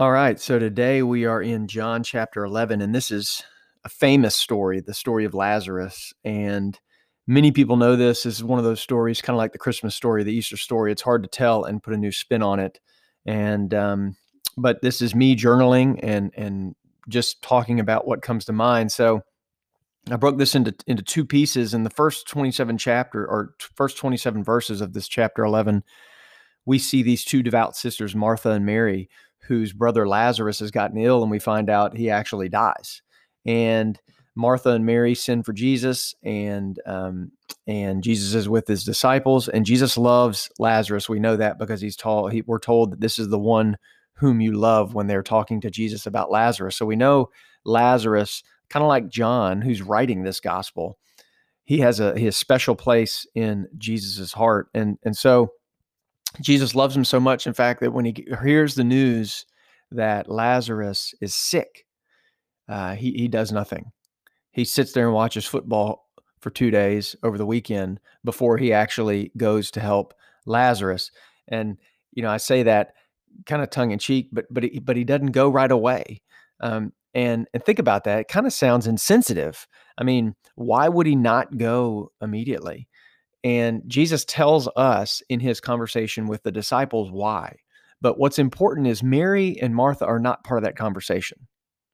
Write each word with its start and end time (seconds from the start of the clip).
All 0.00 0.10
right, 0.10 0.40
so 0.40 0.58
today 0.58 1.02
we 1.02 1.26
are 1.26 1.42
in 1.42 1.68
John 1.68 2.02
chapter 2.02 2.42
11, 2.42 2.80
and 2.80 2.94
this 2.94 3.10
is 3.10 3.42
a 3.84 3.90
famous 3.90 4.34
story, 4.34 4.80
the 4.80 4.94
story 4.94 5.26
of 5.26 5.34
Lazarus. 5.34 6.14
And 6.24 6.80
many 7.26 7.52
people 7.52 7.76
know 7.76 7.96
this. 7.96 8.22
This 8.22 8.36
is 8.36 8.42
one 8.42 8.58
of 8.58 8.64
those 8.64 8.80
stories, 8.80 9.20
kind 9.20 9.34
of 9.34 9.36
like 9.36 9.52
the 9.52 9.58
Christmas 9.58 9.94
story, 9.94 10.24
the 10.24 10.32
Easter 10.32 10.56
story. 10.56 10.90
It's 10.90 11.02
hard 11.02 11.22
to 11.24 11.28
tell 11.28 11.64
and 11.64 11.82
put 11.82 11.92
a 11.92 11.98
new 11.98 12.12
spin 12.12 12.42
on 12.42 12.60
it. 12.60 12.80
And, 13.26 13.74
um, 13.74 14.16
but 14.56 14.80
this 14.80 15.02
is 15.02 15.14
me 15.14 15.36
journaling 15.36 16.00
and, 16.02 16.32
and 16.34 16.74
just 17.10 17.42
talking 17.42 17.78
about 17.78 18.06
what 18.06 18.22
comes 18.22 18.46
to 18.46 18.54
mind. 18.54 18.92
So 18.92 19.20
I 20.10 20.16
broke 20.16 20.38
this 20.38 20.54
into, 20.54 20.74
into 20.86 21.02
two 21.02 21.26
pieces. 21.26 21.74
In 21.74 21.82
the 21.82 21.90
first 21.90 22.26
27 22.26 22.78
chapter 22.78 23.26
or 23.26 23.54
first 23.74 23.98
27 23.98 24.44
verses 24.44 24.80
of 24.80 24.94
this 24.94 25.08
chapter 25.08 25.44
11, 25.44 25.84
we 26.64 26.78
see 26.78 27.02
these 27.02 27.22
two 27.22 27.42
devout 27.42 27.76
sisters, 27.76 28.14
Martha 28.14 28.50
and 28.50 28.64
Mary, 28.64 29.10
whose 29.42 29.72
brother 29.72 30.06
Lazarus 30.06 30.60
has 30.60 30.70
gotten 30.70 30.98
ill, 30.98 31.22
and 31.22 31.30
we 31.30 31.38
find 31.38 31.70
out 31.70 31.96
he 31.96 32.10
actually 32.10 32.48
dies. 32.48 33.02
And 33.46 33.98
Martha 34.36 34.70
and 34.70 34.86
Mary 34.86 35.14
send 35.14 35.44
for 35.44 35.52
Jesus, 35.52 36.14
and 36.22 36.78
um, 36.86 37.32
and 37.66 38.02
Jesus 38.02 38.34
is 38.34 38.48
with 38.48 38.66
his 38.66 38.84
disciples, 38.84 39.48
and 39.48 39.66
Jesus 39.66 39.98
loves 39.98 40.50
Lazarus. 40.58 41.08
We 41.08 41.20
know 41.20 41.36
that 41.36 41.58
because 41.58 41.80
he's 41.80 41.96
told 41.96 42.32
he, 42.32 42.42
we're 42.42 42.58
told 42.58 42.92
that 42.92 43.00
this 43.00 43.18
is 43.18 43.28
the 43.28 43.38
one 43.38 43.76
whom 44.14 44.40
you 44.40 44.52
love 44.52 44.94
when 44.94 45.06
they're 45.06 45.22
talking 45.22 45.60
to 45.62 45.70
Jesus 45.70 46.06
about 46.06 46.30
Lazarus. 46.30 46.76
So 46.76 46.86
we 46.86 46.96
know 46.96 47.30
Lazarus, 47.64 48.42
kind 48.68 48.82
of 48.82 48.88
like 48.88 49.08
John, 49.08 49.62
who's 49.62 49.82
writing 49.82 50.22
this 50.22 50.40
gospel, 50.40 50.98
he 51.64 51.78
has 51.78 52.00
a 52.00 52.18
his 52.18 52.36
special 52.36 52.76
place 52.76 53.26
in 53.34 53.66
Jesus's 53.78 54.32
heart, 54.32 54.68
and 54.74 54.98
and 55.04 55.16
so 55.16 55.52
Jesus 56.40 56.74
loves 56.74 56.96
him 56.96 57.04
so 57.04 57.18
much, 57.18 57.46
in 57.46 57.54
fact, 57.54 57.80
that 57.80 57.92
when 57.92 58.04
he 58.04 58.26
hears 58.42 58.74
the 58.74 58.84
news 58.84 59.44
that 59.90 60.30
Lazarus 60.30 61.14
is 61.20 61.34
sick, 61.34 61.86
uh, 62.68 62.94
he, 62.94 63.12
he 63.12 63.28
does 63.28 63.50
nothing. 63.50 63.90
He 64.52 64.64
sits 64.64 64.92
there 64.92 65.06
and 65.06 65.14
watches 65.14 65.46
football 65.46 66.08
for 66.40 66.50
two 66.50 66.70
days 66.70 67.16
over 67.22 67.36
the 67.36 67.46
weekend 67.46 68.00
before 68.24 68.56
he 68.56 68.72
actually 68.72 69.32
goes 69.36 69.70
to 69.72 69.80
help 69.80 70.14
Lazarus. 70.46 71.10
And, 71.48 71.76
you 72.12 72.22
know, 72.22 72.30
I 72.30 72.38
say 72.38 72.62
that 72.62 72.94
kind 73.46 73.62
of 73.62 73.70
tongue 73.70 73.90
in 73.90 73.98
cheek, 73.98 74.28
but, 74.32 74.46
but, 74.50 74.62
he, 74.62 74.78
but 74.78 74.96
he 74.96 75.04
doesn't 75.04 75.32
go 75.32 75.48
right 75.48 75.70
away. 75.70 76.22
Um, 76.60 76.92
and, 77.12 77.48
and 77.52 77.64
think 77.64 77.78
about 77.78 78.04
that. 78.04 78.20
It 78.20 78.28
kind 78.28 78.46
of 78.46 78.52
sounds 78.52 78.86
insensitive. 78.86 79.66
I 79.98 80.04
mean, 80.04 80.34
why 80.54 80.88
would 80.88 81.06
he 81.06 81.16
not 81.16 81.58
go 81.58 82.12
immediately? 82.22 82.88
And 83.42 83.82
Jesus 83.86 84.24
tells 84.24 84.68
us 84.76 85.22
in 85.28 85.40
his 85.40 85.60
conversation 85.60 86.26
with 86.26 86.42
the 86.42 86.52
disciples 86.52 87.10
why. 87.10 87.56
But 88.00 88.18
what's 88.18 88.38
important 88.38 88.86
is 88.86 89.02
Mary 89.02 89.58
and 89.60 89.74
Martha 89.74 90.06
are 90.06 90.18
not 90.18 90.44
part 90.44 90.58
of 90.58 90.64
that 90.64 90.76
conversation. 90.76 91.46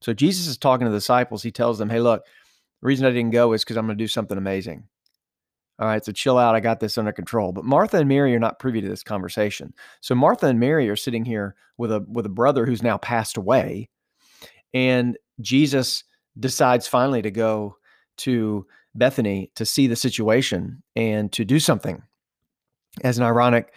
So 0.00 0.12
Jesus 0.12 0.46
is 0.46 0.58
talking 0.58 0.84
to 0.84 0.90
the 0.90 0.96
disciples. 0.96 1.42
He 1.42 1.52
tells 1.52 1.78
them, 1.78 1.88
Hey, 1.88 2.00
look, 2.00 2.24
the 2.24 2.86
reason 2.86 3.06
I 3.06 3.10
didn't 3.10 3.30
go 3.30 3.52
is 3.52 3.62
because 3.62 3.76
I'm 3.76 3.86
going 3.86 3.96
to 3.96 4.04
do 4.04 4.08
something 4.08 4.38
amazing. 4.38 4.84
All 5.78 5.88
right, 5.88 6.04
so 6.04 6.12
chill 6.12 6.38
out. 6.38 6.54
I 6.54 6.60
got 6.60 6.80
this 6.80 6.98
under 6.98 7.12
control. 7.12 7.52
But 7.52 7.64
Martha 7.64 7.96
and 7.96 8.08
Mary 8.08 8.34
are 8.34 8.40
not 8.40 8.58
privy 8.58 8.80
to 8.80 8.88
this 8.88 9.02
conversation. 9.02 9.72
So 10.00 10.14
Martha 10.14 10.46
and 10.46 10.60
Mary 10.60 10.88
are 10.88 10.96
sitting 10.96 11.24
here 11.24 11.54
with 11.78 11.90
a 11.90 12.04
with 12.08 12.26
a 12.26 12.30
brother 12.30 12.66
who's 12.66 12.82
now 12.82 12.98
passed 12.98 13.36
away, 13.36 13.88
and 14.74 15.16
Jesus 15.40 16.04
decides 16.38 16.86
finally 16.86 17.22
to 17.22 17.30
go 17.30 17.76
to 18.18 18.66
Bethany 18.94 19.50
to 19.54 19.64
see 19.64 19.86
the 19.86 19.96
situation 19.96 20.82
and 20.94 21.32
to 21.32 21.44
do 21.44 21.58
something. 21.58 22.02
As 23.02 23.18
an 23.18 23.24
ironic 23.24 23.72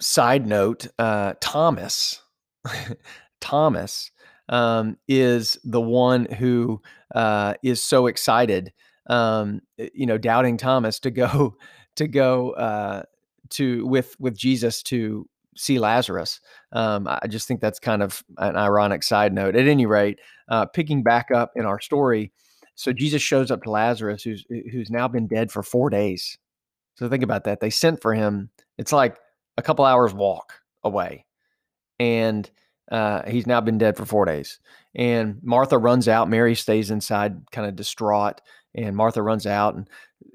side 0.00 0.46
note, 0.46 0.86
uh, 0.98 1.34
Thomas, 1.40 2.22
Thomas 3.40 4.10
um, 4.48 4.96
is 5.06 5.58
the 5.64 5.80
one 5.80 6.26
who 6.26 6.80
uh, 7.14 7.54
is 7.62 7.82
so 7.82 8.06
excited, 8.06 8.72
um, 9.08 9.60
you 9.76 10.06
know, 10.06 10.18
doubting 10.18 10.56
Thomas 10.56 10.98
to 11.00 11.10
go 11.10 11.56
to 11.96 12.08
go 12.08 12.52
uh, 12.52 13.02
to 13.50 13.86
with 13.86 14.16
with 14.18 14.36
Jesus 14.36 14.82
to 14.84 15.28
see 15.56 15.78
Lazarus. 15.78 16.40
Um, 16.72 17.06
I 17.06 17.26
just 17.28 17.46
think 17.46 17.60
that's 17.60 17.78
kind 17.78 18.02
of 18.02 18.22
an 18.38 18.56
ironic 18.56 19.02
side 19.02 19.34
note. 19.34 19.54
At 19.54 19.68
any 19.68 19.84
rate, 19.84 20.18
uh, 20.48 20.66
picking 20.66 21.02
back 21.02 21.30
up 21.30 21.52
in 21.56 21.66
our 21.66 21.80
story, 21.80 22.32
so 22.74 22.92
Jesus 22.92 23.22
shows 23.22 23.50
up 23.50 23.62
to 23.62 23.70
Lazarus, 23.70 24.22
who's 24.22 24.44
who's 24.48 24.90
now 24.90 25.08
been 25.08 25.26
dead 25.26 25.50
for 25.50 25.62
four 25.62 25.90
days. 25.90 26.38
So 26.94 27.08
think 27.08 27.22
about 27.22 27.44
that. 27.44 27.60
They 27.60 27.70
sent 27.70 28.00
for 28.00 28.14
him. 28.14 28.50
It's 28.78 28.92
like 28.92 29.18
a 29.56 29.62
couple 29.62 29.84
hours 29.84 30.14
walk 30.14 30.54
away, 30.82 31.26
and 31.98 32.50
uh, 32.90 33.22
he's 33.28 33.46
now 33.46 33.60
been 33.60 33.78
dead 33.78 33.96
for 33.96 34.04
four 34.04 34.24
days. 34.24 34.58
And 34.94 35.38
Martha 35.42 35.78
runs 35.78 36.08
out. 36.08 36.28
Mary 36.28 36.54
stays 36.54 36.90
inside, 36.90 37.36
kind 37.50 37.66
of 37.66 37.76
distraught. 37.76 38.40
And 38.74 38.96
Martha 38.96 39.22
runs 39.22 39.46
out 39.46 39.74
and 39.74 39.88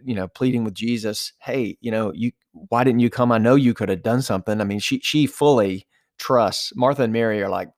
you 0.03 0.15
know 0.15 0.27
pleading 0.27 0.63
with 0.63 0.73
Jesus, 0.73 1.33
"Hey, 1.39 1.77
you 1.81 1.91
know, 1.91 2.11
you 2.13 2.31
why 2.51 2.83
didn't 2.83 2.99
you 2.99 3.09
come? 3.09 3.31
I 3.31 3.37
know 3.39 3.55
you 3.55 3.73
could 3.73 3.89
have 3.89 4.03
done 4.03 4.21
something." 4.21 4.61
I 4.61 4.63
mean, 4.63 4.79
she 4.79 4.99
she 4.99 5.25
fully 5.25 5.87
trusts 6.17 6.73
Martha 6.75 7.03
and 7.03 7.13
Mary 7.13 7.41
are 7.41 7.49
like 7.49 7.69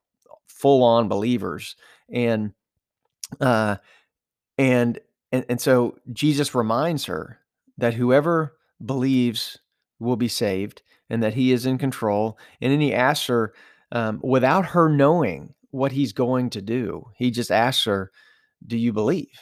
full 0.48 0.82
on 0.82 1.08
believers, 1.08 1.76
and 2.12 2.52
uh, 3.40 3.76
and, 4.60 4.98
and 5.32 5.46
and 5.48 5.60
so 5.60 5.96
Jesus 6.12 6.54
reminds 6.54 7.06
her 7.06 7.38
that 7.78 7.94
whoever 7.94 8.56
believes 8.84 9.58
will 9.98 10.16
be 10.16 10.28
saved 10.28 10.82
and 11.08 11.22
that 11.22 11.32
he 11.32 11.52
is 11.52 11.64
in 11.64 11.78
control. 11.78 12.38
And 12.60 12.70
then 12.70 12.80
he 12.80 12.92
asks 12.92 13.26
her, 13.26 13.54
um, 13.90 14.20
without 14.22 14.66
her 14.66 14.90
knowing 14.90 15.54
what 15.70 15.92
he's 15.92 16.12
going 16.12 16.50
to 16.50 16.60
do, 16.60 17.06
he 17.16 17.30
just 17.30 17.50
asks 17.50 17.86
her, 17.86 18.10
Do 18.66 18.76
you 18.76 18.92
believe? 18.92 19.32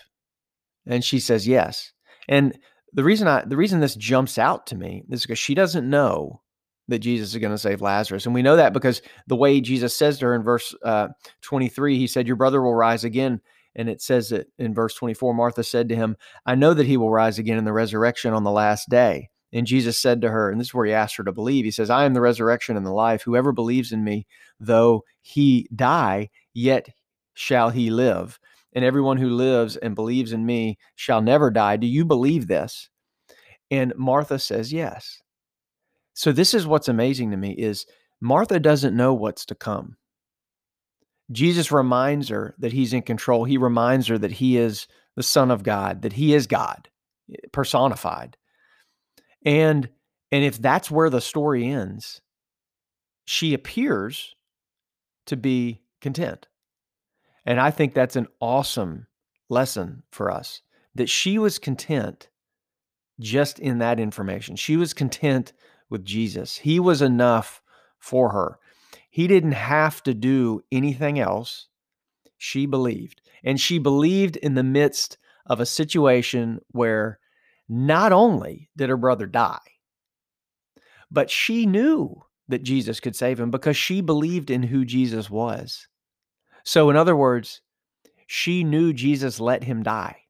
And 0.87 1.05
she 1.05 1.19
says 1.19 1.49
yes. 1.49 1.93
And 2.28 2.57
the 2.93 3.05
reason 3.05 3.27
I 3.27 3.45
the 3.45 3.57
reason 3.57 3.81
this 3.81 3.97
jumps 3.97 4.39
out 4.39 4.69
to 4.69 4.77
me 4.77 5.03
is 5.11 5.23
because 5.23 5.39
she 5.41 5.55
doesn't 5.55 5.91
know 5.91 6.43
that 6.87 7.01
Jesus 7.01 7.31
is 7.31 7.41
going 7.41 7.53
to 7.53 7.59
save 7.59 7.83
Lazarus. 7.83 8.25
And 8.25 8.34
we 8.34 8.43
know 8.43 8.57
that 8.57 8.73
because 8.73 9.03
the 9.27 9.37
way 9.37 9.61
Jesus 9.61 9.97
says 9.97 10.19
to 10.19 10.27
her 10.27 10.34
in 10.34 10.43
verse 10.43 10.75
uh, 10.84 11.09
23, 11.43 11.99
he 11.99 12.07
said, 12.07 12.28
Your 12.28 12.37
brother 12.37 12.62
will 12.62 12.75
rise 12.75 13.03
again. 13.03 13.41
And 13.78 13.89
it 13.89 14.03
says 14.03 14.28
that 14.31 14.49
in 14.59 14.75
verse 14.75 14.94
24, 14.94 15.33
Martha 15.33 15.62
said 15.62 15.89
to 15.89 15.97
him, 15.97 16.16
I 16.44 16.56
know 16.56 16.75
that 16.75 16.87
he 16.87 16.97
will 16.97 17.11
rise 17.11 17.39
again 17.39 17.59
in 17.59 17.65
the 17.65 17.72
resurrection 17.72 18.34
on 18.34 18.43
the 18.43 18.50
last 18.50 18.91
day. 18.91 19.31
And 19.53 19.66
Jesus 19.66 19.99
said 19.99 20.21
to 20.21 20.31
her, 20.31 20.50
and 20.50 20.61
this 20.61 20.69
is 20.69 20.75
where 20.75 20.84
he 20.84 20.93
asked 20.93 21.16
her 21.16 21.25
to 21.25 21.33
believe, 21.33 21.65
he 21.65 21.71
says, 21.71 21.89
I 21.89 22.05
am 22.05 22.12
the 22.12 22.21
resurrection 22.21 22.77
and 22.77 22.84
the 22.84 22.93
life. 22.93 23.22
Whoever 23.22 23.53
believes 23.53 23.93
in 23.93 24.05
me, 24.05 24.27
though 24.61 25.05
he 25.22 25.69
die, 25.75 26.28
yet 26.53 26.89
shall 27.34 27.71
he 27.71 27.89
live. 27.89 28.39
And 28.75 28.84
everyone 28.84 29.16
who 29.16 29.31
lives 29.31 29.77
and 29.77 29.95
believes 29.95 30.33
in 30.33 30.45
me 30.45 30.77
shall 30.97 31.22
never 31.22 31.50
die. 31.50 31.77
Do 31.77 31.87
you 31.87 32.05
believe 32.05 32.49
this? 32.49 32.91
And 33.71 33.95
Martha 33.97 34.39
says, 34.39 34.72
Yes. 34.72 35.22
So 36.15 36.33
this 36.33 36.53
is 36.53 36.66
what's 36.66 36.89
amazing 36.89 37.31
to 37.31 37.37
me 37.37 37.53
is 37.53 37.87
Martha 38.21 38.59
doesn't 38.59 38.97
know 38.97 39.15
what's 39.15 39.47
to 39.47 39.55
come. 39.55 39.97
Jesus 41.31 41.71
reminds 41.71 42.28
her 42.28 42.55
that 42.59 42.72
he's 42.72 42.93
in 42.93 43.03
control. 43.03 43.44
He 43.44 43.59
reminds 43.59 44.06
her 44.06 44.19
that 44.19 44.33
he 44.33 44.56
is 44.56 44.87
the 45.15 45.22
Son 45.22 45.50
of 45.50 45.62
God, 45.62 46.03
that 46.03 46.15
he 46.15 46.34
is 46.34 46.47
God 46.47 46.89
eh, 47.33 47.37
personified. 47.53 48.37
And 49.44 49.89
and 50.31 50.44
if 50.44 50.61
that's 50.61 50.91
where 50.91 51.11
the 51.11 51.21
story 51.21 51.66
ends, 51.66 52.21
she 53.25 53.55
appears 53.55 54.34
to 55.27 55.37
be 55.37 55.83
content. 56.00 56.49
And 57.47 57.59
I 57.59 57.71
think 57.71 57.95
that's 57.95 58.16
an 58.16 58.27
awesome 58.41 59.06
lesson 59.49 60.03
for 60.10 60.31
us 60.31 60.60
that 60.95 61.09
she 61.09 61.39
was 61.39 61.59
content 61.59 62.28
just 63.21 63.59
in 63.59 63.78
that 63.78 63.99
information. 64.00 64.56
She 64.56 64.77
was 64.77 64.93
content 64.93 65.53
with 65.89 66.05
Jesus. 66.05 66.56
He 66.56 66.78
was 66.78 67.00
enough 67.03 67.62
for 67.98 68.30
her. 68.30 68.59
He 69.10 69.27
didn't 69.27 69.53
have 69.53 70.03
to 70.05 70.15
do 70.15 70.63
anything 70.71 71.19
else. 71.19 71.69
She 72.37 72.66
believed. 72.66 73.22
And 73.43 73.60
she 73.60 73.78
believed 73.78 74.37
in 74.37 74.55
the 74.55 74.63
midst 74.63 75.19
of 75.47 75.60
a 75.60 75.66
situation 75.66 76.60
where 76.69 77.19
not 77.69 78.13
only 78.13 78.71
did 78.77 78.89
her 78.89 78.97
brother 78.97 79.27
die, 79.27 79.59
but 81.10 81.31
she 81.31 81.66
knew 81.66 82.22
that 82.49 82.63
Jesus 82.63 83.01
could 83.01 83.16
save 83.16 83.39
him 83.39 83.51
because 83.51 83.77
she 83.77 84.01
believed 84.01 84.51
in 84.51 84.63
who 84.63 84.84
Jesus 84.84 85.28
was. 85.31 85.89
So, 86.65 86.91
in 86.91 86.97
other 86.97 87.16
words, 87.16 87.61
she 88.27 88.65
knew 88.65 88.93
Jesus 88.93 89.41
let 89.41 89.65
him 89.65 89.83
die. 89.83 90.25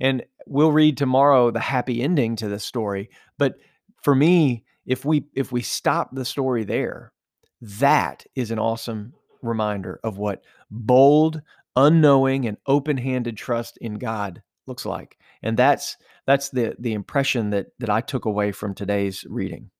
And 0.00 0.24
we'll 0.46 0.72
read 0.72 0.96
tomorrow 0.96 1.50
the 1.50 1.60
happy 1.60 2.02
ending 2.02 2.36
to 2.36 2.48
this 2.48 2.64
story. 2.64 3.10
But 3.36 3.56
for 4.02 4.14
me, 4.14 4.64
if 4.90 5.04
we 5.04 5.24
if 5.34 5.52
we 5.52 5.62
stop 5.62 6.10
the 6.12 6.24
story 6.24 6.64
there, 6.64 7.12
that 7.60 8.26
is 8.34 8.50
an 8.50 8.58
awesome 8.58 9.14
reminder 9.40 10.00
of 10.02 10.18
what 10.18 10.42
bold, 10.68 11.42
unknowing, 11.76 12.44
and 12.48 12.56
open-handed 12.66 13.36
trust 13.36 13.78
in 13.78 13.94
God 13.94 14.42
looks 14.66 14.84
like. 14.84 15.16
And 15.44 15.56
that's 15.56 15.96
that's 16.26 16.50
the 16.50 16.74
the 16.80 16.92
impression 16.92 17.50
that 17.50 17.68
that 17.78 17.88
I 17.88 18.00
took 18.00 18.24
away 18.24 18.50
from 18.50 18.74
today's 18.74 19.24
reading. 19.28 19.70